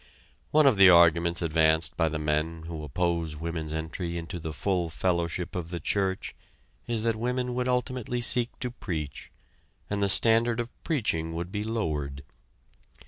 [0.49, 4.89] One of the arguments advanced by the men who oppose women's entry into the full
[4.89, 6.33] fellowship of the church
[6.87, 9.29] is that women would ultimately seek to preach,
[9.91, 12.23] and the standard of preaching would be lowered.